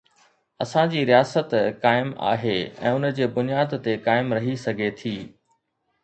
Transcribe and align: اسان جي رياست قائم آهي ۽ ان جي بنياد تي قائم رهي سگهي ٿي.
اسان 0.63 0.87
جي 0.93 1.01
رياست 1.09 1.51
قائم 1.83 2.07
آهي 2.29 2.55
۽ 2.91 2.93
ان 2.93 3.09
جي 3.19 3.27
بنياد 3.35 3.75
تي 3.89 3.93
قائم 4.09 4.33
رهي 4.39 4.55
سگهي 4.63 4.89
ٿي. 5.03 5.13